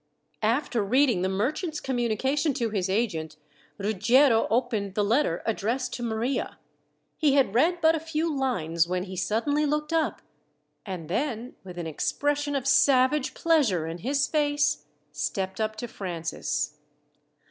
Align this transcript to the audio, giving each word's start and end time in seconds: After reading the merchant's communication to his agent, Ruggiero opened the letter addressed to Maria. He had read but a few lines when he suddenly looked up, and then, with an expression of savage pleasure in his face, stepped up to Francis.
After 0.41 0.83
reading 0.83 1.21
the 1.21 1.29
merchant's 1.29 1.79
communication 1.79 2.55
to 2.55 2.71
his 2.71 2.89
agent, 2.89 3.37
Ruggiero 3.77 4.47
opened 4.49 4.95
the 4.95 5.03
letter 5.03 5.43
addressed 5.45 5.93
to 5.93 6.01
Maria. 6.01 6.57
He 7.17 7.35
had 7.35 7.53
read 7.53 7.81
but 7.81 7.93
a 7.93 7.99
few 7.99 8.35
lines 8.35 8.87
when 8.87 9.03
he 9.03 9.15
suddenly 9.15 9.67
looked 9.67 9.93
up, 9.93 10.23
and 10.87 11.07
then, 11.07 11.55
with 11.63 11.77
an 11.77 11.85
expression 11.85 12.55
of 12.55 12.65
savage 12.65 13.35
pleasure 13.35 13.85
in 13.85 13.99
his 13.99 14.25
face, 14.25 14.85
stepped 15.11 15.61
up 15.61 15.75
to 15.75 15.87
Francis. 15.87 16.79